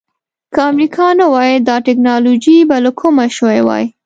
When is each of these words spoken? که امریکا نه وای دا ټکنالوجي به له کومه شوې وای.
که 0.53 0.61
امریکا 0.69 1.07
نه 1.19 1.25
وای 1.33 1.51
دا 1.67 1.75
ټکنالوجي 1.87 2.57
به 2.69 2.77
له 2.85 2.91
کومه 2.99 3.25
شوې 3.37 3.61
وای. 3.67 3.85